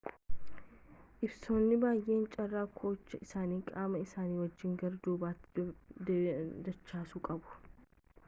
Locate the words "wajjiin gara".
4.43-5.01